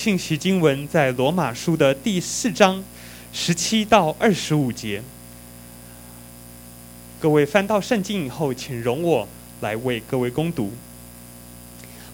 [0.00, 2.82] 信息经文在罗马书的第四章
[3.34, 5.02] 十七到二十五节。
[7.20, 9.28] 各位翻到圣经以后，请容我
[9.60, 10.72] 来为各位攻读。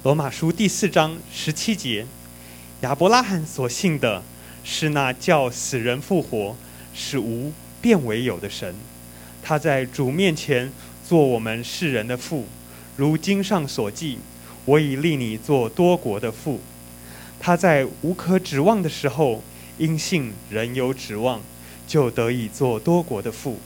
[0.03, 2.05] 罗马书第四章十七节：
[2.81, 4.21] 亚伯拉罕所信的
[4.65, 6.57] 是那叫死人复活、
[6.93, 8.75] 使无变为有的神。
[9.45, 10.73] 他在主面前
[11.09, 12.47] 做我们世人的父，
[12.97, 14.19] 如经上所记
[14.67, 16.61] ：“我已立你做多国的父。”
[17.39, 19.43] 他在无可指望的时候，
[19.79, 21.41] 因信仍有指望，
[21.87, 23.59] 就得以做多国的父。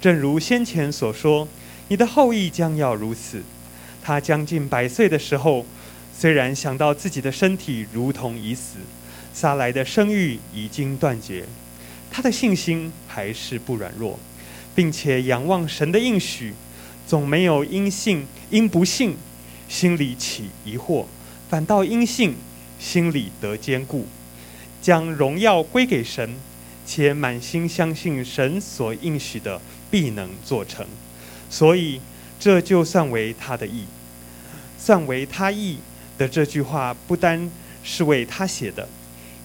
[0.00, 1.48] 正如先前所说，
[1.88, 3.42] 你的后裔将要如此。
[4.02, 5.64] 他将近百岁的时候，
[6.14, 8.76] 虽然想到自己的身体如同已死，
[9.32, 11.46] 撒莱的生育已经断绝，
[12.10, 14.18] 他的信心还是不软弱，
[14.74, 16.52] 并且仰望神的应许，
[17.06, 19.16] 总没有因信因不信，
[19.66, 21.06] 心里起疑惑，
[21.48, 22.34] 反倒因信。
[22.78, 24.06] 心里得坚固，
[24.82, 26.34] 将荣耀归给神，
[26.86, 30.86] 且满心相信神所应许的必能做成，
[31.48, 32.00] 所以
[32.38, 33.84] 这就算为他的义。
[34.78, 35.78] 算为他义
[36.18, 37.50] 的这句话，不单
[37.82, 38.86] 是为他写的，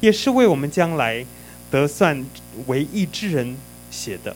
[0.01, 1.25] 也是为我们将来
[1.71, 2.25] 得算
[2.67, 3.55] 为义之人
[3.89, 4.35] 写的，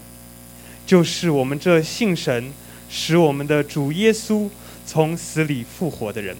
[0.85, 2.53] 就是我们这信神
[2.89, 4.49] 使我们的主耶稣
[4.85, 6.37] 从死里复活的人。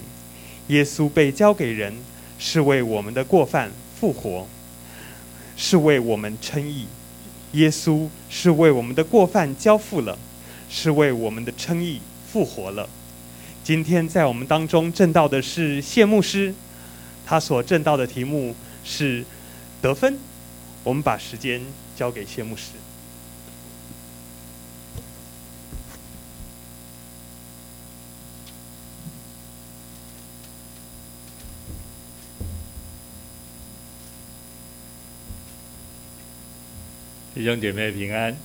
[0.68, 1.94] 耶稣被交给人。
[2.38, 4.46] 是为我们的过犯复活，
[5.56, 6.86] 是为我们称义。
[7.52, 10.18] 耶稣是为我们的过犯交付了，
[10.68, 12.88] 是为我们的称义复活了。
[13.62, 16.52] 今天在我们当中证道的是谢牧师，
[17.24, 19.24] 他所证道的题目是
[19.80, 20.18] 得分。
[20.82, 21.62] 我们把时间
[21.96, 22.72] 交给谢牧师。
[37.34, 38.36] 弟兄姐妹平安。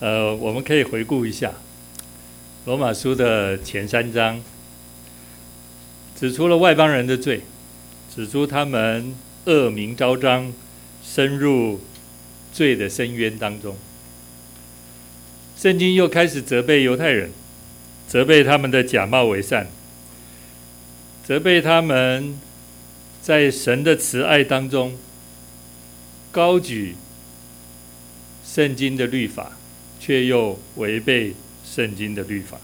[0.00, 1.52] 呃，我们可以回顾一下
[2.64, 4.42] 罗马书的前三章，
[6.18, 7.42] 指出了外邦人的罪，
[8.14, 10.54] 指出他们恶名昭彰，
[11.04, 11.80] 深入
[12.50, 13.76] 罪的深渊当中。
[15.54, 17.30] 圣经又开始责备犹太人，
[18.08, 19.66] 责备他们的假冒为善，
[21.22, 22.38] 责备他们
[23.20, 24.96] 在神的慈爱当中
[26.32, 26.96] 高举。
[28.54, 29.50] 圣经的律法，
[29.98, 31.34] 却又违背
[31.66, 32.56] 圣经的律法。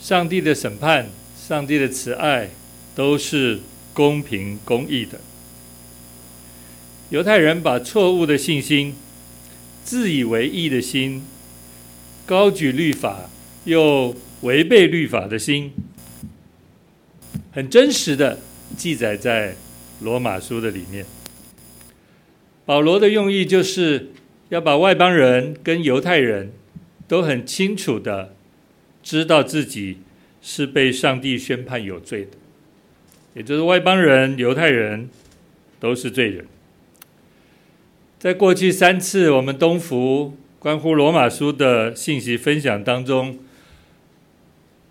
[0.00, 1.10] 上帝的审判，
[1.46, 2.48] 上帝的慈爱，
[2.94, 3.60] 都是
[3.92, 5.20] 公平公义的。
[7.10, 8.94] 犹太人把错误的信心、
[9.84, 11.22] 自以为义的心、
[12.24, 13.28] 高举律法
[13.64, 15.70] 又违背律法的心，
[17.52, 18.38] 很真实的
[18.74, 19.54] 记载在
[20.00, 21.04] 罗马书的里面。
[22.66, 24.10] 保罗的用意就是
[24.48, 26.52] 要把外邦人跟犹太人
[27.06, 28.34] 都很清楚的
[29.02, 29.98] 知道自己
[30.40, 32.30] 是被上帝宣判有罪的，
[33.34, 35.08] 也就是外邦人、犹太人
[35.78, 36.46] 都是罪人。
[38.18, 43.38] 在过去三次我们东福关乎罗马书的信息分享当中，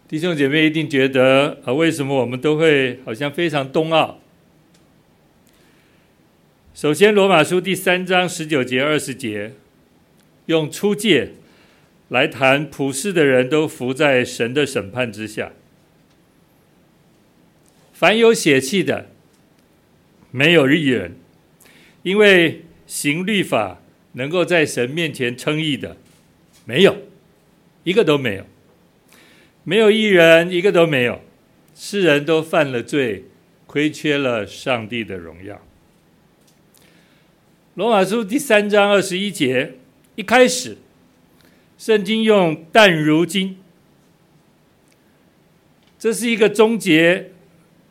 [0.08, 4.20] 弟兄姐妹一定觉得啊，为什么我们都会好像非常东奥？
[6.74, 9.54] 首先，《罗马书》第三章十九节、二十节，
[10.48, 11.34] 用出界
[12.10, 15.52] 来谈普世的人都伏在神的审判之下。
[17.94, 19.12] 凡有血气的，
[20.32, 21.16] 没有义人，
[22.02, 23.80] 因为行律法
[24.14, 25.98] 能够在神面前称义的，
[26.66, 26.98] 没有
[27.84, 28.48] 一个都没有，
[29.64, 31.22] 没有义人，一个都没有。
[31.76, 33.26] 世人都犯了罪，
[33.68, 35.62] 亏缺了上帝的荣耀。
[37.76, 39.74] 罗马书第三章二十一节，
[40.14, 40.78] 一开始，
[41.76, 43.58] 圣经用“但如今”，
[45.98, 47.32] 这是一个终结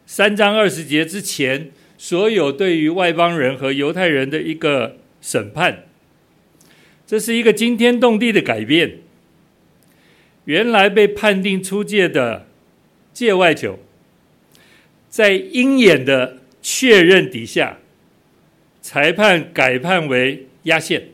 [0.06, 5.86] 三章二十节之前所有对于外邦人和犹太人的一个审判。
[7.04, 9.00] 这是一个惊天动地的改变。
[10.44, 12.46] 原来被判定出界的
[13.12, 13.80] 界外球，
[15.08, 17.78] 在鹰眼的确认底下。
[18.82, 21.08] 裁判改判为压线，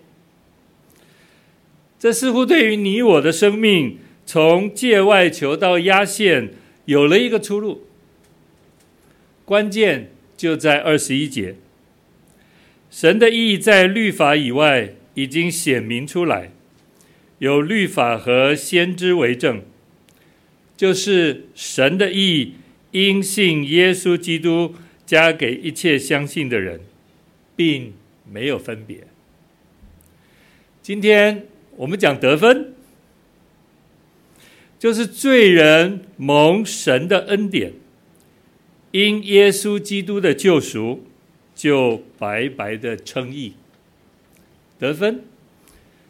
[1.99, 6.55] 这似乎对于你我的生命从界外球到压线
[6.87, 7.87] 有了一个出路。
[9.45, 11.55] 关键就在二十一节，
[12.91, 16.51] 神的义在律法以外已经显明出来，
[17.39, 19.63] 有律法和先知为证，
[20.77, 22.55] 就是神的义
[22.91, 24.75] 因信耶稣基督。
[25.09, 26.83] 加给一切相信的人，
[27.59, 27.93] 并
[28.25, 29.09] 没有分别。
[30.81, 32.73] 今天我们讲得分，
[34.79, 37.73] 就是罪人蒙神的恩典，
[38.93, 41.03] 因耶稣基督的救赎，
[41.53, 43.55] 就白白的称义。
[44.79, 45.25] 得分，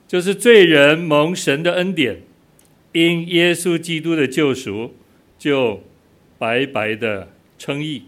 [0.06, 2.21] 就是罪人蒙神的恩典，
[2.93, 4.93] 因耶稣基督的救赎，
[5.39, 5.83] 就
[6.37, 8.03] 白白的称义。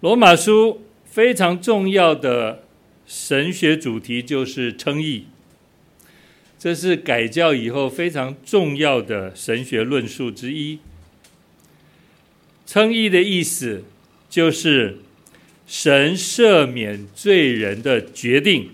[0.00, 2.62] 罗马书非常重要的
[3.04, 5.24] 神学主题就是称义，
[6.56, 10.78] 这是改教以后非常重要的神学论述之一。
[12.64, 13.82] 称义的意思
[14.30, 14.98] 就是
[15.66, 18.70] 神赦免罪人的决定、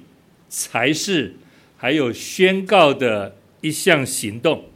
[0.51, 1.37] 才是
[1.79, 4.67] 还有宣告的一项行动。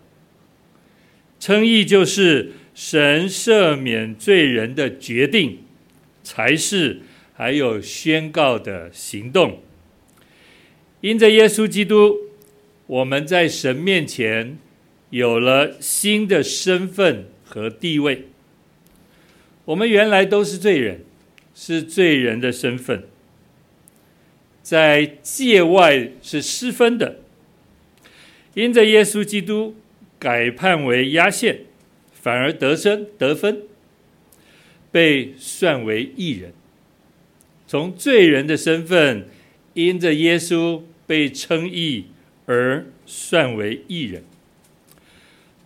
[1.39, 5.59] 称义就是神赦免罪人的决定。
[6.29, 7.01] 才是
[7.33, 9.63] 还有宣告的行动。
[11.01, 12.19] 因着耶稣基督，
[12.87, 14.59] 我们在神面前
[15.09, 18.27] 有了新的身份和地位。
[19.65, 21.01] 我们原来都是罪人，
[21.55, 23.05] 是罪人的身份，
[24.63, 27.21] 在界外是失分的。
[28.53, 29.77] 因着耶稣基督
[30.19, 31.61] 改判为压线，
[32.13, 33.63] 反而得生得分。
[34.91, 36.53] 被算为义人，
[37.67, 39.29] 从罪人的身份，
[39.75, 42.07] 因着耶稣被称义
[42.47, 44.25] 而算为义人。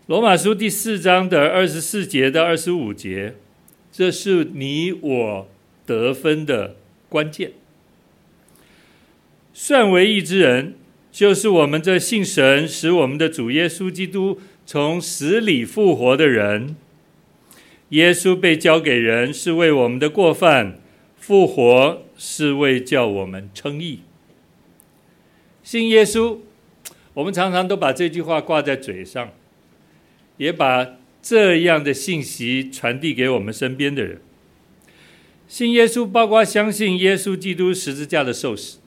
[0.07, 3.37] 罗马书第四章的二十四节到二十五节，
[3.93, 5.49] 这是你我
[5.87, 6.77] 得分的
[7.09, 7.53] 关键。
[9.55, 10.75] 算为义之人，
[11.13, 16.75] 就是我们这信神使我们的主耶稣基督从死里复活的人。
[17.93, 20.79] 耶稣被交给人，是为我们的过犯；
[21.15, 24.01] 复活是为叫我们称义。
[25.63, 26.39] 信耶稣，
[27.13, 29.31] 我们常常都把这句话挂在嘴上，
[30.39, 34.23] 也把这样的信息传递给我们身边的人。
[35.47, 38.79] 信耶稣，包括相信耶稣基督十字架的受死，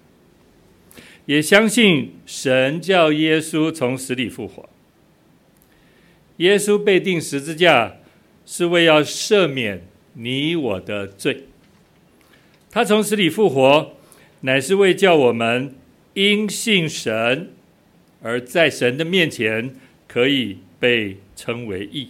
[1.28, 4.68] 也相信神叫耶稣从死里复活。
[6.38, 7.98] 耶稣被钉十字架。
[8.46, 11.46] 是为要赦免你我的罪，
[12.70, 13.94] 他从死里复活，
[14.42, 15.76] 乃是为叫我们
[16.14, 17.52] 因信神
[18.22, 19.76] 而在神的面前
[20.08, 22.10] 可以被称为义。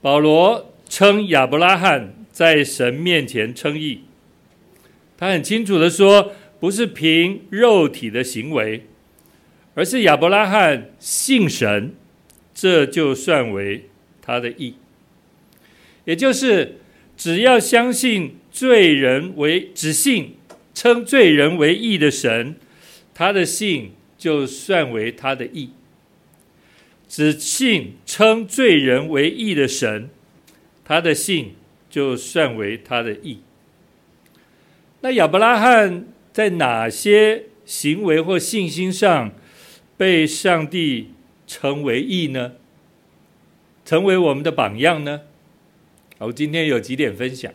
[0.00, 4.02] 保罗称亚伯拉罕在神面前称义，
[5.16, 8.86] 他很清楚的说，不是凭肉体的行为。
[9.76, 11.94] 而是亚伯拉罕信神，
[12.54, 13.90] 这就算为
[14.22, 14.76] 他的义。
[16.06, 16.78] 也就是
[17.14, 20.36] 只要相信罪人为只信
[20.72, 22.56] 称罪人为义的神，
[23.12, 25.70] 他的信就算为他的义。
[27.06, 30.08] 只信称罪人为义的神，
[30.86, 31.54] 他的信
[31.90, 33.40] 就算为他的义。
[35.02, 39.32] 那亚伯拉罕在哪些行为或信心上，
[39.96, 41.10] 被上帝
[41.46, 42.52] 称为义呢？
[43.84, 45.22] 成为我们的榜样呢？
[46.18, 47.52] 我今天有几点分享。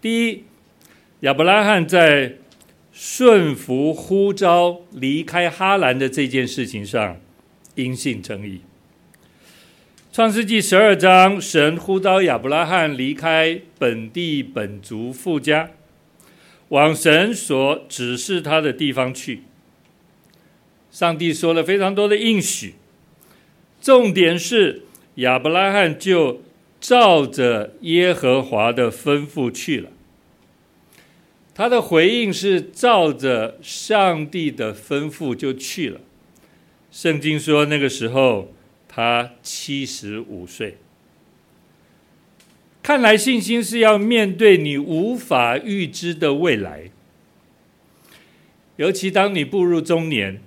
[0.00, 0.44] 第一，
[1.20, 2.36] 亚伯拉罕在
[2.92, 7.20] 顺服呼召离开哈兰的这件事情上，
[7.76, 8.60] 因信称义。
[10.12, 15.70] 创世纪十二章，神呼召亚伯拉罕离开本地本族父家，
[16.68, 19.42] 往神所指示他的地方去。
[20.92, 22.74] 上帝说了非常多的应许，
[23.80, 24.82] 重点是
[25.14, 26.42] 亚伯拉罕就
[26.78, 29.88] 照着耶和华的吩咐去了。
[31.54, 36.00] 他的回应是照着上帝的吩咐就去了。
[36.90, 38.52] 圣经说那个时候
[38.86, 40.76] 他七十五岁。
[42.82, 46.90] 看来信心是要面对你无法预知的未来，
[48.76, 50.42] 尤其当你步入中年。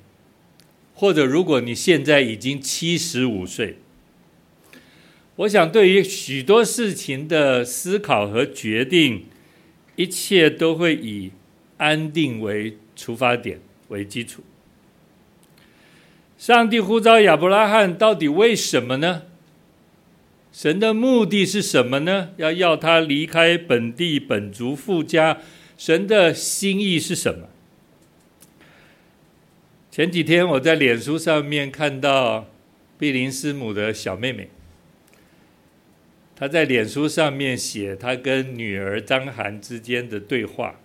[0.95, 3.77] 或者，如果你现在已经七十五岁，
[5.35, 9.25] 我想对于许多事情的思考和决定，
[9.97, 11.31] 一切都会以
[11.77, 13.59] 安定为出发点
[13.89, 14.41] 为基础。
[16.37, 19.23] 上帝呼召亚伯拉罕，到底为什么呢？
[20.53, 22.29] 神的目的是什么呢？
[22.37, 25.39] 要要他离开本地本族父家，
[25.77, 27.49] 神的心意是什么？
[29.95, 32.49] 前几天我在脸书上面看到
[32.97, 34.49] 碧林师母的小妹妹，
[36.35, 40.81] 她在脸书上面写她跟女儿张涵之间的对话。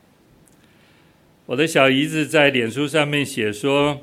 [1.46, 4.02] 我的小姨子在脸书上面写说，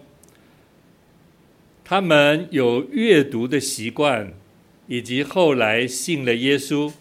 [1.86, 4.34] 他们有阅读的习惯，
[4.88, 6.92] 以及后来信了耶稣，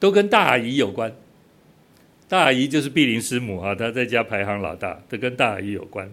[0.00, 1.14] 都跟大姨有关。
[2.26, 6.10] 大姨就是碧林师母啊，她在家排行老大，都跟大姨有关。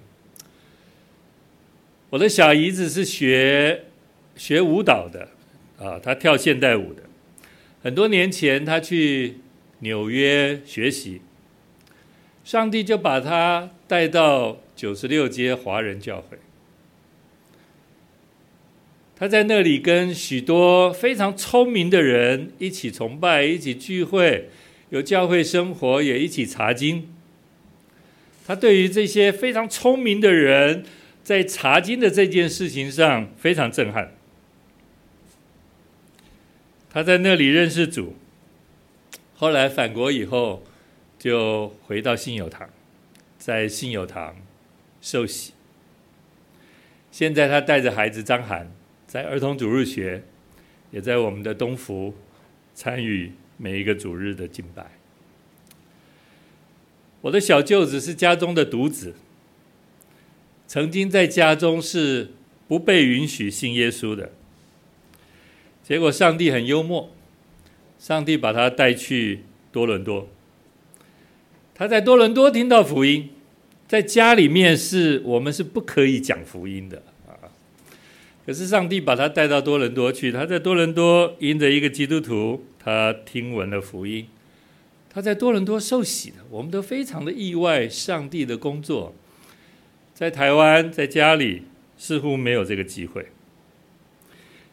[2.09, 3.83] 我的小姨子是学
[4.35, 5.29] 学舞蹈的
[5.77, 7.03] 啊，她跳现代舞的。
[7.83, 9.37] 很多年前，她去
[9.79, 11.21] 纽约学习。
[12.45, 16.37] 上帝就把她带到九十六街华人教会，
[19.17, 24.49] 他在那里跟许多非常聪明的人一起崇拜、一起聚会，
[24.91, 27.09] 有教会生活，也一起查经。
[28.45, 30.85] 他对于这些非常聪明的人
[31.27, 34.13] 在查经的这件事情上非常震撼。
[36.89, 38.15] 他在那里认识主，
[39.35, 40.63] 后来返国以后。
[41.19, 42.69] 就回到信友堂，
[43.39, 44.35] 在信友堂
[45.01, 45.51] 受洗。
[47.11, 48.71] 现在他带着孩子张涵，
[49.07, 50.23] 在儿童主日学，
[50.91, 52.13] 也在我们的东福
[52.75, 54.91] 参与每一个主日的敬拜。
[57.21, 59.15] 我的小舅子是家中的独子，
[60.67, 62.31] 曾经在家中是
[62.67, 64.31] 不被允许信耶稣的，
[65.81, 67.09] 结果上帝很幽默，
[67.97, 70.27] 上帝把他带去多伦多。
[71.73, 73.29] 他在多伦多听到福音，
[73.87, 77.47] 在家里面是我们是不可以讲福音的啊。
[78.45, 84.27] 可是上帝把他带到多伦多去，他在多伦多因着一个基督徒，他听闻了福音，
[85.09, 86.37] 他在多伦多受洗了。
[86.49, 89.15] 我们都非常的意外，上帝的工作
[90.17, 91.61] 在台湾在家里
[91.95, 93.27] 似乎没有这个机会。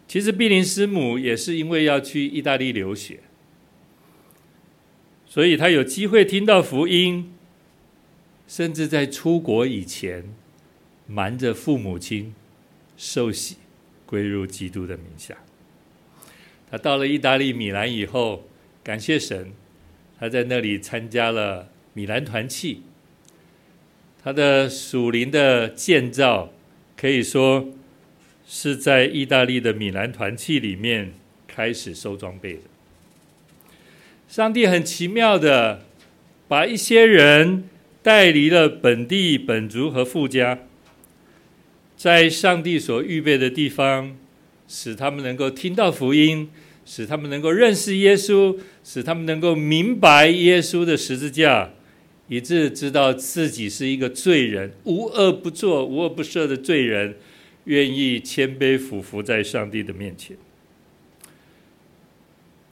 [0.08, 3.20] 其实碧林师母也是因为要去意大利留学。
[5.26, 7.34] 所以他有机会听到福音，
[8.48, 10.24] 甚至在出国以前，
[11.06, 12.34] 瞒着父母亲
[12.96, 13.58] 受洗，
[14.06, 15.36] 归入基督的名下。
[16.70, 18.48] 他到了意大利米兰以后，
[18.82, 19.52] 感谢神，
[20.18, 22.80] 他在那里参加了米兰团契。
[24.24, 26.50] 他的属灵的建造，
[26.96, 27.68] 可以说
[28.48, 31.12] 是在意大利的米兰团契里面
[31.46, 32.60] 开始收装备的。
[34.26, 35.82] 上帝很奇妙的
[36.48, 37.64] 把一些人
[38.02, 40.60] 带离了本地本族和富家，
[41.94, 44.16] 在上帝所预备的地方，
[44.66, 46.48] 使他们能够听到福音，
[46.86, 51.72] 使他们能够认识耶稣，使他们能够明白耶稣的十字架，
[52.28, 57.16] 以致知道自己是一个罪人，无恶不作、无恶不赦的罪人，
[57.64, 60.36] 愿意谦卑俯伏在上帝的面前。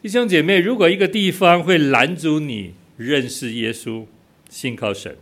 [0.01, 4.07] 弟兄姐妹，如果一个地方会拦阻你认识耶稣、
[4.49, 5.17] 信靠神，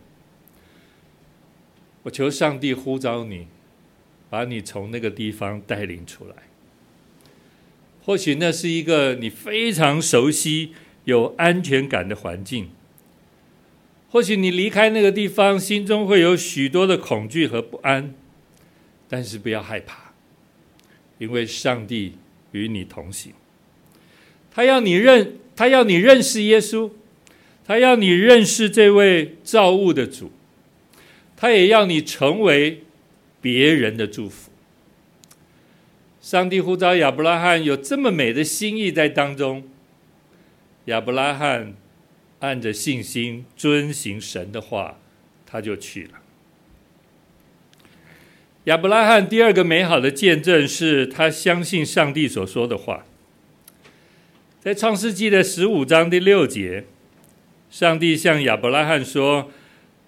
[2.03, 3.47] 我求上帝呼召你，
[4.29, 6.35] 把你从那个地方带领出来。
[8.03, 10.73] 或许那是一个你非常熟悉、
[11.03, 12.69] 有安全感的环境。
[14.11, 18.13] 或许你离开那个地方，心中会有许多的恐惧和不安，
[19.07, 20.11] 但是不要害怕，
[21.17, 22.15] 因为上帝
[22.51, 23.31] 与你同行。
[24.53, 26.91] 他要你认，他要你认识耶稣，
[27.65, 30.29] 他要你认识这位造物的主，
[31.37, 32.83] 他也要你成为
[33.39, 34.51] 别人的祝福。
[36.19, 39.63] 上帝呼召亚伯拉罕有这么美的心意在当中，
[40.85, 41.73] 亚伯拉罕
[42.41, 44.99] 按着信心遵行神的话，
[45.45, 46.19] 他就去了。
[48.65, 53.05] 亚伯拉罕第二个美好的见证是他相信上帝所说的话。
[54.59, 56.85] 在创世纪的十五章第六节，
[57.71, 59.51] 上帝向亚伯拉罕说：“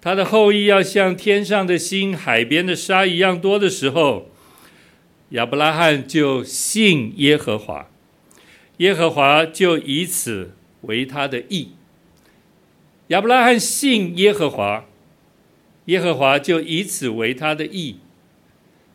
[0.00, 4.30] 他的后裔要像天上的星、海边的沙一样多的时候，
[5.30, 7.90] 亚伯拉罕就信耶和华，
[8.76, 11.70] 耶和华就以此为他的义。
[13.08, 14.84] 亚伯拉罕信耶和华，
[15.86, 17.98] 耶和华就以此为他的义。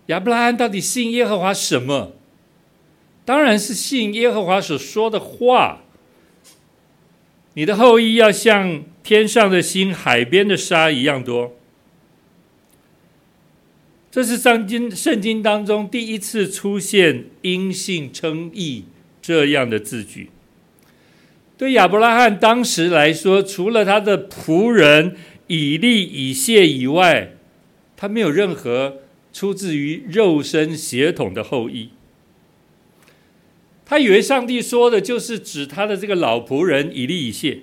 [0.07, 2.13] 亚伯拉罕到底信耶和华什么？”
[3.25, 5.81] 当然是信耶和华所说的话。
[7.53, 11.55] 你的后裔要像天上的星、海边的沙一样多。
[14.09, 18.85] 这是圣经圣经当中第一次出现“因信称义”
[19.21, 20.31] 这样的字句。
[21.59, 27.33] 对亚伯拉罕当时来说，除了他的仆人以利以谢以外，
[27.97, 28.99] 他没有任何
[29.33, 31.89] 出自于肉身血统的后裔。
[33.85, 37.59] 他以为上帝说的就是指他的这个老仆人以利以谢，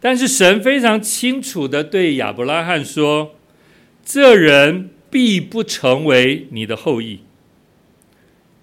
[0.00, 3.36] 但是神非常清楚地对亚伯拉罕说
[4.04, 7.20] ：“这人必不成为你的后裔。”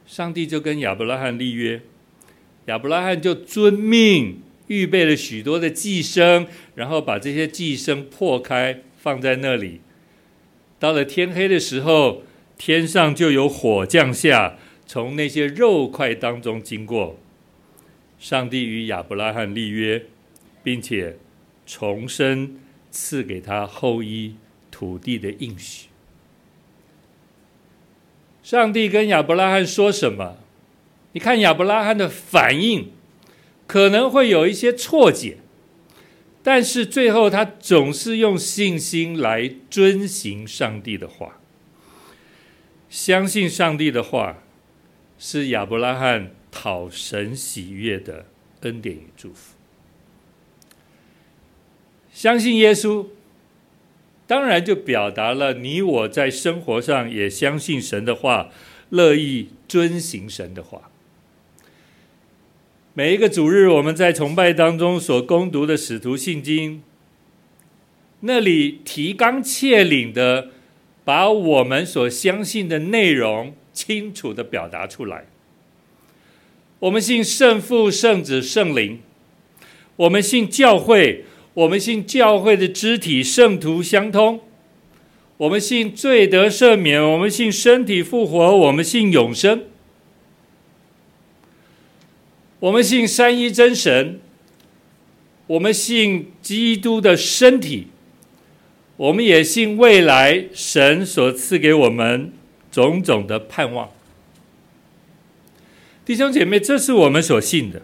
[0.06, 1.82] 上帝就跟亚伯拉罕立约，
[2.66, 9.82] 亚伯拉罕就遵命，预备了许多的寄生，然后把这些寄生破开放在那里。
[10.80, 12.24] 到了天黑的时候，
[12.58, 14.58] 天上就有火降下。
[14.88, 17.18] 从那些肉块当中经过，
[18.20, 20.06] 上帝与亚伯拉罕立约，
[20.62, 21.18] 并且
[21.66, 22.60] 重生
[22.92, 24.36] 赐给他后裔
[24.70, 25.88] 土地的应许。
[28.44, 30.38] 上帝跟亚伯拉罕说什么？
[31.16, 32.92] 你看亚伯拉罕的反应
[33.66, 35.38] 可能会有一些错解，
[36.44, 41.40] 但是最后他总是用信心来遵行上帝的话，
[42.90, 44.44] 相信上帝的话。
[45.18, 48.26] 是亚伯拉罕讨神喜悦的
[48.64, 49.56] 恩典与祝福。
[52.12, 53.08] 相信耶稣，
[54.28, 58.50] 当然就表达了你我在生活上也相信神的话，
[58.90, 60.92] 乐意遵行神的话。
[62.98, 66.82] 每一个主日，我们在崇拜当中所攻读的使徒信经，
[68.22, 70.48] 那里提纲挈领的
[71.04, 73.54] 把我们所相信的内容。
[73.74, 75.26] 清楚地表达出来。
[76.80, 79.02] 我们信圣父、圣子、圣灵。
[79.98, 84.40] 我们信教会，我们信教会的肢体圣徒相通。
[85.36, 89.66] 我们信罪得赦免，我们信身体复活，我们信永生。
[92.66, 94.20] 我们信三一真神。
[95.46, 97.88] 我们信基督的身体。
[98.98, 102.32] 我们也信未来神所赐给我们。
[102.72, 103.90] 种种的盼望，
[106.04, 107.84] 弟兄姐妹，这是我们所信的，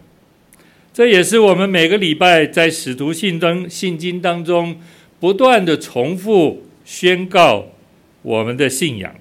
[0.93, 4.81] 这也是我们每个礼拜在使徒信当信经当中
[5.17, 7.67] 不断的重复宣告
[8.21, 9.15] 我们的信仰。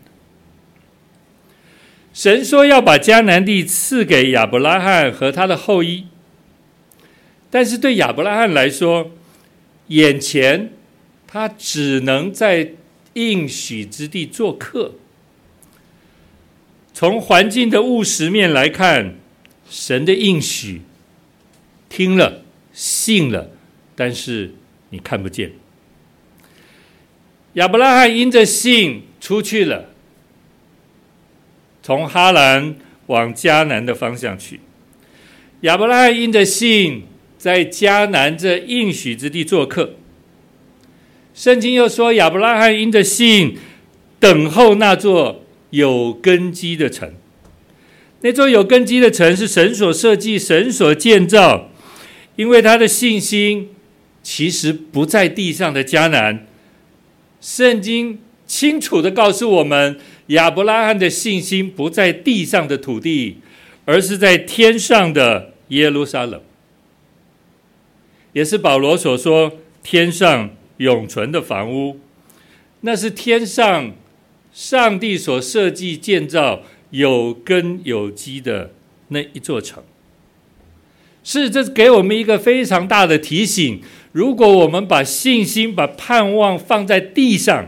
[2.21, 6.05] 神说要把迦南地赐给亚伯拉罕和他的后裔，
[7.49, 9.13] 但是对亚伯拉罕来说，
[9.87, 10.75] 眼前
[11.27, 12.73] 他只能在
[13.15, 14.97] 应许之地做客。
[16.93, 19.15] 从环境的务实面来看，
[19.71, 20.83] 神的应许
[21.89, 22.43] 听了
[22.75, 23.49] 信了，
[23.97, 24.53] 但是
[24.91, 25.53] 你看不见。
[27.55, 29.90] 亚伯拉罕因着信出去了，
[31.91, 32.77] 从哈兰
[33.09, 34.61] 往迦南的方向去。
[35.63, 37.03] 亚伯拉罕因着信
[37.37, 39.97] 在迦南这应许之地做客。
[41.35, 43.59] 圣经又说，亚伯拉罕因着信
[44.21, 45.45] 等候那座。
[45.71, 47.13] 有根基的城，
[48.23, 51.71] 那座有根基的城是神所设计、神所建造，
[52.35, 53.69] 因为他的信心
[54.21, 56.45] 其实不在地上的迦南。
[57.41, 58.19] 圣经
[58.51, 63.37] 清楚的告诉我们，亚伯拉罕的信心不在地上的土地，
[63.85, 66.41] 而是在天上的耶路撒冷。
[68.33, 69.53] 也是保罗所说，
[69.85, 72.01] 天上永存的房屋，
[72.81, 73.93] 那是天上。
[74.53, 78.73] 上帝所设计建造有根有基的
[79.11, 79.81] 那一座城，
[81.23, 83.81] 是这给我们一个非常大的提醒。
[84.11, 87.67] 如果我们把信心、把盼望放在地上，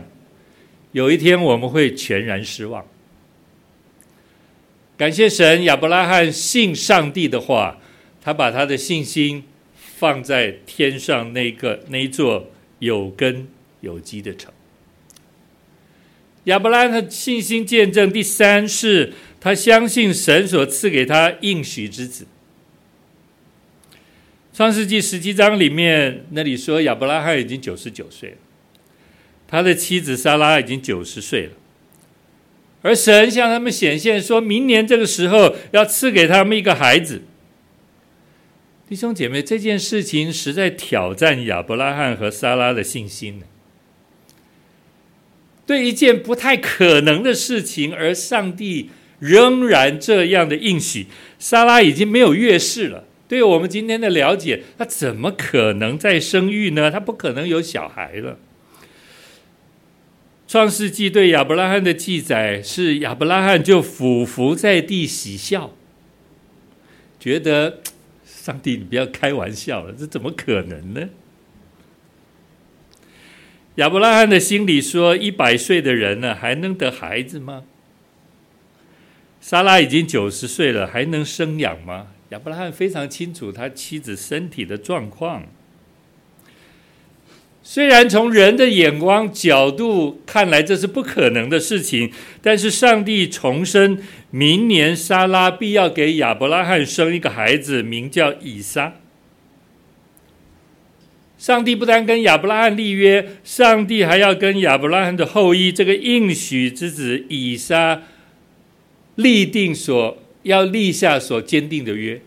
[0.93, 2.85] 有一天我们会全然失望。
[4.95, 7.79] 感谢神，亚伯拉罕信上帝的话，
[8.21, 9.43] 他把他的信心
[9.75, 13.47] 放在天上那个那一座有根
[13.81, 14.53] 有基的城。
[16.45, 22.27] 亚伯拉罕的信心见证，第三是他相信神所赐给他应许之子。
[24.53, 28.37] 创世纪十七章里面那里说，亚伯拉罕已经九十九岁了，
[29.53, 31.51] 他的妻子莎拉已经九十岁了，
[32.81, 37.21] 而神向他们显现，说明年这个时候要赐给他们一个孩子。
[38.89, 43.43] 弟兄姐妹，这件事情实在挑战亚伯拉罕和莎拉的信心。
[45.67, 48.89] 对一件不太可能的事情，而上帝
[49.19, 51.05] 仍然这样的应许。
[51.37, 53.03] 莎拉已经没有月事了。
[53.27, 56.89] 对我们今天的了解，她怎么可能再生育呢？
[56.89, 58.39] 她不可能有小孩了。
[60.53, 65.73] 创世纪对亚伯拉罕的记载是亚伯拉罕就俯伏在地喜笑，
[67.19, 67.81] 觉得
[68.23, 71.09] 上帝，你不要开玩笑了，这怎么可能呢？
[73.77, 77.63] 亚伯拉罕的心里说：“一百岁的人了，还能得孩子吗？
[79.41, 85.47] 莎拉已经九十岁了，还能生养吗？”亚伯拉罕非常清楚他妻子身体的状况。
[87.65, 93.97] 虽然从人的眼光角度看来这是不可能的事情，但是上帝重申，
[94.31, 98.95] 明年莎拉必要给亚伯拉罕生一个孩子，名叫以撒。
[101.37, 108.03] 上帝不但跟亚伯拉罕立约，上帝还要跟亚伯拉罕的后裔这个应许之子以撒
[109.15, 112.21] 立定所要立下所坚定的约。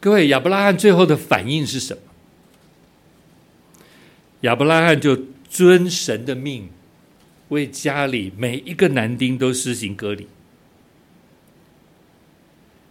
[0.00, 2.00] 各位，亚伯拉罕最后的反应是什么？
[4.44, 6.68] 亚伯拉罕就遵神的命，
[7.48, 10.26] 为家里每一个男丁都施行割礼。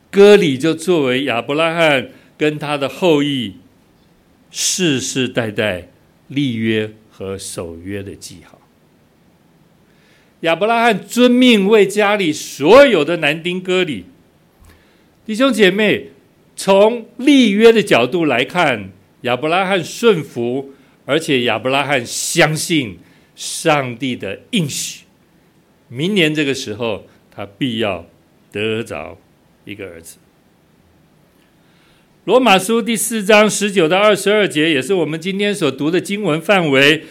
[0.09, 3.57] 割礼就作为亚伯拉罕跟他的后裔
[4.49, 5.89] 世世代代
[6.27, 8.59] 立约和守约的记号。
[10.39, 14.05] 亚伯拉罕遵命为家里所有的男丁割礼。
[15.23, 16.09] 弟兄姐妹，
[16.55, 18.89] 从立约的角度来看，
[19.21, 20.72] 亚伯拉罕顺服。
[21.05, 22.97] 而且亚伯拉罕相信
[23.35, 25.03] 上帝的应许，
[25.89, 28.05] 明年这个时候他必要
[28.51, 29.17] 得着
[29.65, 30.17] 一个儿子。
[32.25, 37.03] 罗马书第四章十九到二十二节，也是我们今天所读的经文范围。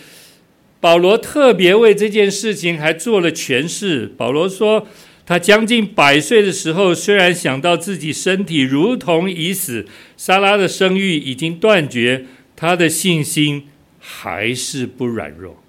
[0.81, 4.07] 保罗特别为这件事情还做了诠释。
[4.17, 4.89] 保罗说，
[5.27, 12.25] 他将近百岁的时候，虽然想到自己身体如同已死，撒拉的生育已经断绝，
[12.57, 13.69] 他的信心。
[14.05, 15.63] 还是不软弱，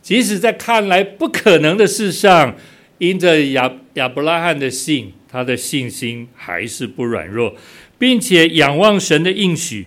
[0.00, 2.56] 即使在看来不可能的事上，
[2.96, 7.54] 因着亚亚伯拉罕的信，他的信心还是不软弱，
[7.98, 9.86] 并且仰望神的应许，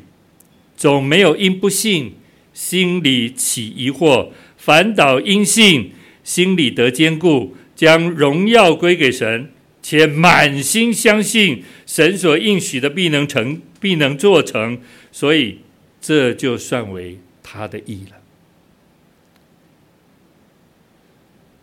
[0.77, 2.13] 总没有因不信
[2.53, 5.91] 心里起疑惑，反倒因信
[6.23, 9.49] 心里得坚固，将荣耀归给神，
[9.81, 14.79] 且满心相信神所应许的必能成，必能做成，
[15.11, 15.57] 所以。
[16.03, 18.17] 这就算为他的义了。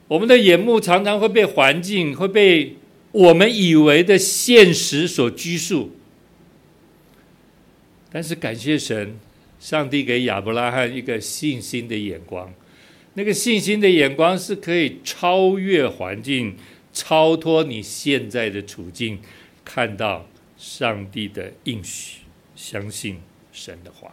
[0.09, 2.77] 我们的眼目常常会被环境、会被
[3.13, 5.93] 我们以为的现实所拘束，
[8.11, 9.21] 但是感谢神，
[9.61, 12.51] 上帝给亚伯拉罕一个信心的眼光，
[13.13, 16.57] 那个信心的眼光是可以超越环境、
[16.95, 19.21] 超脱你现在的处境，
[19.63, 20.27] 看到
[20.57, 22.21] 上帝的应许，
[22.57, 23.19] 相信
[23.53, 24.11] 神的话。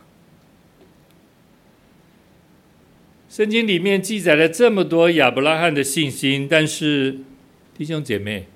[3.29, 7.19] 圣经里面记载了这么多亚伯拉罕的信心，但是
[7.77, 8.47] 弟兄姐妹，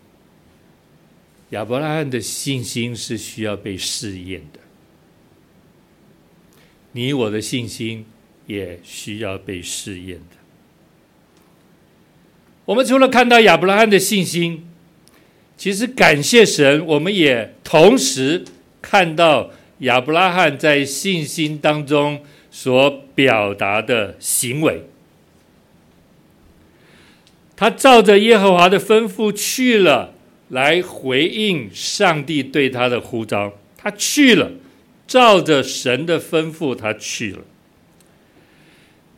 [1.50, 4.60] 亚伯拉罕的信心是需要被试验的。
[6.94, 8.06] 你我的信心
[8.48, 10.38] 也需要被试验的。
[12.64, 14.66] 我们除了看到亚伯拉罕的信心，
[15.58, 18.46] 其实感谢神，我们也同时
[18.82, 22.22] 看到亚伯拉罕在信心当中。
[22.54, 24.82] 所表达的行为，
[27.56, 30.16] 他照着耶和华的吩咐去了，
[30.50, 33.54] 来回应上帝对他的呼召。
[33.78, 34.54] 他去了，
[35.06, 37.42] 照着神的吩咐，他去了。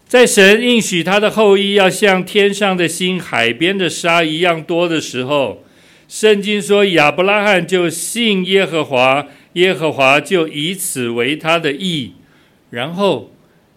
[0.06, 5.63] 在神应许他的后裔要像天上的星、海边的沙一样多的时候，
[6.10, 12.16] 圣经说亚伯拉罕就信耶和华，耶和华就以此为他的义。
[12.70, 13.32] 然后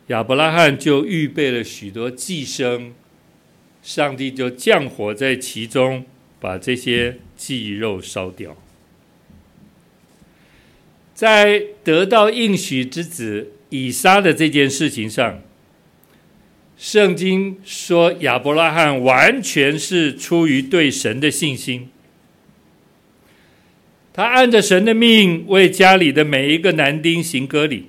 [0.09, 2.93] 亚伯拉罕就预备了许多祭牲，
[3.83, 6.05] 上帝就降火在其中，
[6.39, 8.57] 把这些祭肉烧掉。
[11.13, 15.43] 在得到应许之子以撒的这件事情上，
[16.77, 21.89] 圣经说亚伯拉罕完全是出于对神的信心，
[24.13, 27.87] 他按着神的命为家里的每一个男丁行割礼。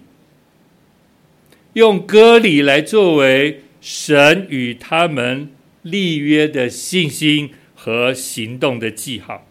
[1.78, 5.52] 用割礼来作为神与他们
[5.84, 9.48] 立约的信心和行动的记号。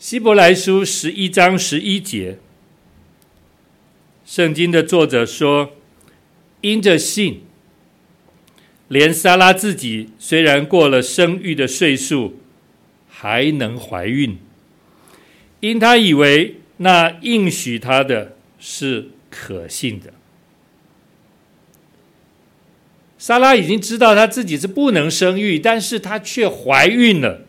[0.00, 2.38] 希伯来书十一章十一节，
[4.24, 5.76] 圣经的作者说
[6.62, 7.42] ：“因着信，
[8.88, 12.40] 连撒拉自己虽然过了生育的岁数，
[13.08, 14.36] 还能怀孕，
[15.60, 20.12] 因他以为那应许他的是。”可信的，
[23.16, 27.42] 莎拉已经知道她自己是不能生育，但是她却怀孕了。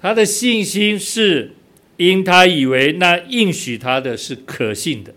[0.00, 1.54] 她的信心是
[1.96, 5.14] 因她以为那应许她的是可信的，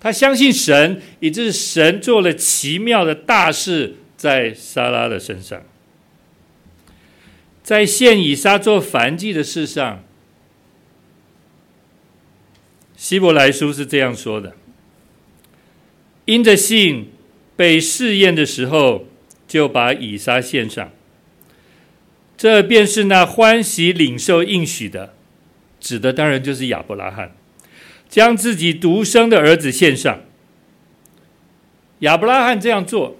[0.00, 5.62] 她相信神，以致神做了奇妙的大事在莎拉的身上。
[7.62, 10.02] 在献以撒做燔祭的事上，
[13.00, 14.52] 希伯来书是这样说的：
[16.26, 17.10] 因着信
[17.56, 19.06] 被试验的时候，
[19.48, 20.92] 就把以撒献上。
[22.36, 25.14] 这便是那欢喜领受应许的，
[25.80, 27.34] 指的当然就是亚伯拉罕。
[28.06, 30.20] 将自己独生的儿子献上。
[32.00, 33.16] 亚伯拉罕这样做，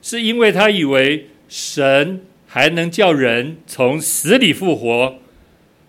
[0.00, 5.18] 是因为他以为神还能叫人从死里复活，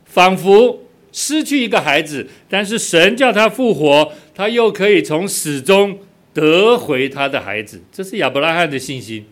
[0.04, 0.85] 仿佛
[1.16, 5.98] 失去一个孩子，但是神叫他复活，他又可以从死中
[6.34, 7.82] 得回他的孩子。
[7.90, 9.26] 这是亚伯拉罕的信心。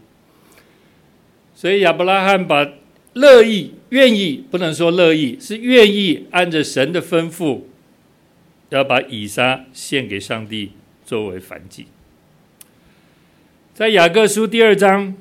[1.54, 2.72] 所以亚伯拉罕把
[3.12, 7.64] 乐意、愿意，不能说乐意，是愿意按着神的吩咐。
[8.70, 10.72] 要把以撒献给上帝
[11.06, 11.88] 作为燔祭。
[13.74, 15.16] 在雅各书第二章，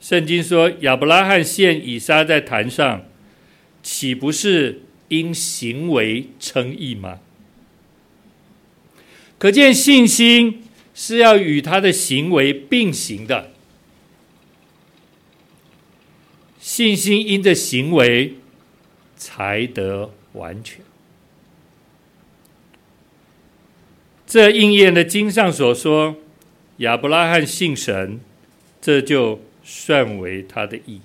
[0.00, 3.04] 圣经说亚伯拉罕献以撒在坛上，
[3.82, 7.20] 岂不是因行为称义吗？
[9.38, 10.64] 可见信心
[10.94, 13.52] 是要与他的行为并行的，
[16.58, 18.36] 信心因着行为
[19.16, 20.80] 才得完全。
[24.26, 26.16] 这应验了经上所说
[26.78, 28.18] ：“亚伯拉罕信神，
[28.80, 31.00] 这就算为他的义。”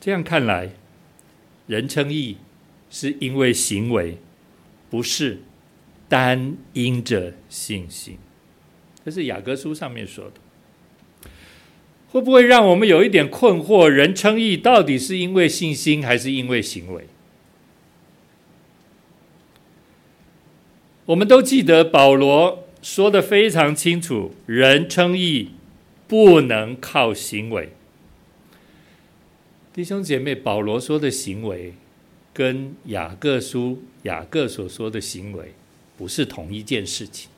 [0.00, 0.72] 这样看来，
[1.66, 2.36] 人称义
[2.90, 4.18] 是因为行为，
[4.90, 5.40] 不是
[6.08, 8.18] 单因着信心。
[9.04, 10.32] 这是雅各书上面说的。
[12.08, 13.86] 会不会让我们有一点困惑？
[13.86, 17.06] 人称义到底是因为信心，还是因为行为？
[21.06, 25.50] 我们都记得保罗说的非常清楚：人称义
[26.06, 27.72] 不能靠行为。
[29.74, 31.74] 弟兄姐妹，保罗说的行为
[32.32, 35.52] 跟雅各书雅各所说的行为
[35.98, 37.28] 不是同一件事情。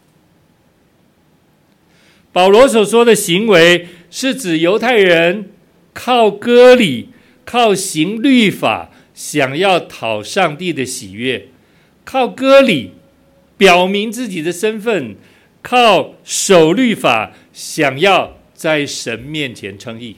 [2.35, 5.51] 保罗所说的行为是指犹太人
[5.95, 7.09] 靠割礼、
[7.47, 11.49] 靠行律法，想要讨上帝的喜悦，
[12.05, 12.93] 靠割礼。
[13.57, 15.17] 表明自己的身份，
[15.63, 20.17] 靠守律法，想要在神面前称义。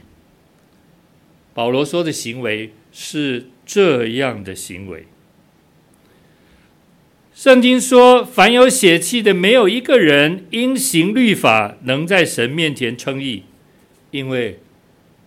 [1.58, 5.08] 保罗说的行为是这样的行为。
[7.34, 13.42] 圣经说：“凡有血气的，没有一个人因行律法能在神面前称义，
[14.12, 14.60] 因为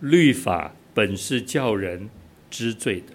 [0.00, 2.08] 律法本是叫人
[2.50, 3.12] 知罪的。”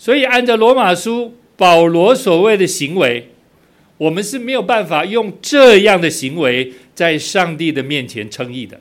[0.00, 1.34] 所以，按照罗马书。
[1.58, 3.32] 保罗所谓的行为，
[3.98, 8.80] 我们是没有办法用这样的行为在上帝的面前称义的。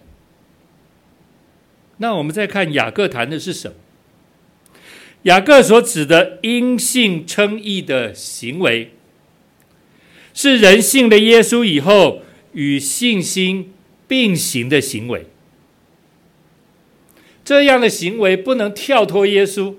[1.97, 3.75] 那我们再看雅各谈的是什么？
[5.23, 8.91] 雅各所指的因信称义的行为，
[10.33, 12.21] 是人信了耶稣以后
[12.53, 13.73] 与信心
[14.07, 15.25] 并行的行为。
[17.43, 19.75] 这样的行为不能跳脱耶稣，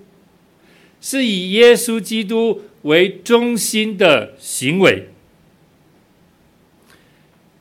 [1.00, 2.62] 是以耶稣基督。
[2.82, 5.08] 为中心的行为，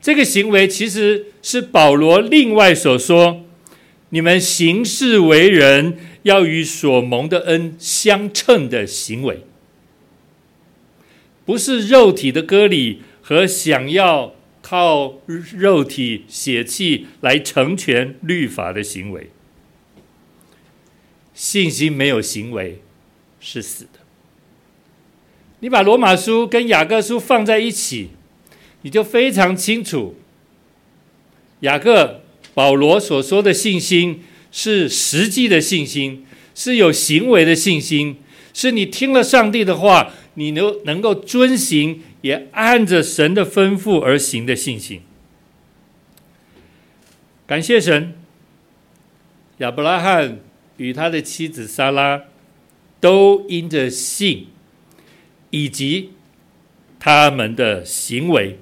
[0.00, 3.44] 这个行为其实是保罗另外所说：
[4.10, 9.44] 你们行事为人要与所蒙的恩相称的行为，
[11.44, 19.30] 不是肉体的割礼和想要靠肉体血气来成全律法的行为。
[21.34, 22.82] 信心没有行为
[23.38, 24.00] 是死的。
[25.60, 28.10] 你把罗马书跟雅各书放在一起，
[28.82, 30.16] 你就非常清楚，
[31.60, 32.22] 雅各、
[32.58, 38.16] 保罗所说的信心是实际的信心，是有行为的信心，
[38.52, 45.02] 是你听了上帝的话，你能能够遵行，也按着神的吩咐而行的信心。
[47.46, 48.14] 感谢神，
[49.58, 50.40] 亚伯拉罕
[50.78, 52.24] 与他的妻子撒拉
[52.98, 54.48] 都因着信。
[55.50, 56.10] 以及
[57.00, 58.58] 他们的行为，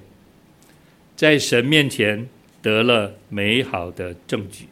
[1.17, 2.29] 在神面前
[2.67, 4.65] 得了美好的证据，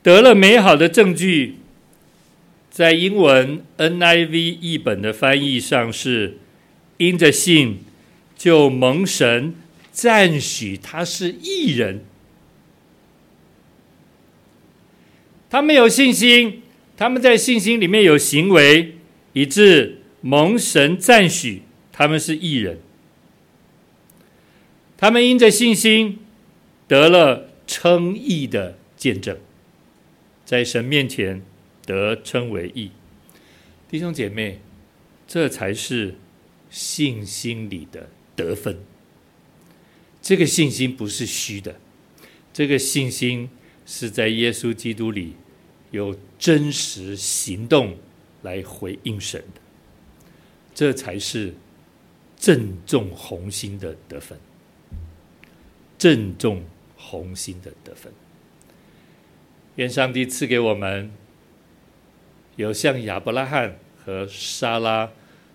[0.00, 1.56] 得了美好的证据，
[2.70, 6.38] 在英文 NIV 译本的翻译上是
[6.98, 7.80] 因着信
[8.36, 9.56] 就蒙神
[9.90, 12.04] 赞许他是义人。
[15.50, 16.62] 他们有信心，
[16.96, 18.94] 他们在信心里面有行为。
[19.32, 22.78] 以致蒙神赞许，他们是义人，
[25.02, 26.20] 他们因着信心
[26.86, 29.36] 得了称义的见证，
[30.44, 31.42] 在神面前
[31.84, 32.92] 得称为义。
[33.90, 34.60] 弟兄姐妹，
[35.26, 36.14] 这才是
[36.70, 38.78] 信心里的得分。
[40.22, 41.80] 这个信心不是虚的，
[42.52, 43.50] 这个信心
[43.84, 45.34] 是在耶稣基督里
[45.90, 47.96] 有真实行动
[48.42, 49.60] 来回应神的。
[50.72, 51.52] 这才是
[52.38, 54.38] 正中红心的得分，
[56.02, 56.64] 正中
[56.96, 58.12] 红心的得分。
[59.76, 61.12] 愿上帝赐给我们
[62.56, 65.12] 有像亚伯拉罕和撒拉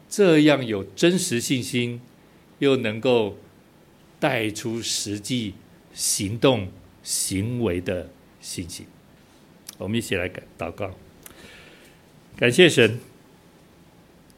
[0.08, 2.00] 这样有真实信心，
[2.60, 3.38] 又能够
[4.22, 5.56] 带出实际
[5.94, 6.72] 行动
[7.04, 8.86] 行为的信心。
[9.78, 10.96] 我们一起来祷告，
[12.38, 13.02] 感谢神。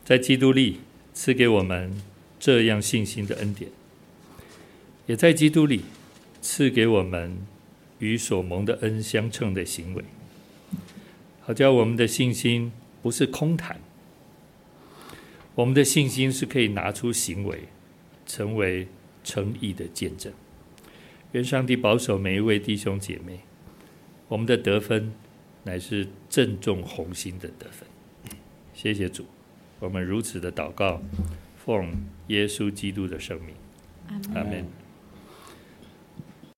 [0.03, 0.79] 在基督里
[1.13, 2.01] 赐给我们
[2.39, 3.69] 这样信心的恩典，
[5.05, 5.83] 也在基督里
[6.41, 7.37] 赐给我们
[7.99, 10.03] 与所蒙的恩相称的行为，
[11.41, 12.71] 好叫我们的信心
[13.01, 13.79] 不是空谈，
[15.55, 17.63] 我们的信心是可以拿出行为，
[18.25, 18.87] 成为
[19.23, 20.31] 诚意的见证。
[21.33, 23.41] 愿上帝保守每一位弟兄姐妹，
[24.27, 25.13] 我们的得分
[25.63, 27.87] 乃是正中红心的得分。
[28.73, 29.25] 谢谢主。
[29.79, 31.01] 我们如此的祷告，
[31.57, 33.55] 奉耶稣基督的圣名，
[34.33, 34.78] 阿门。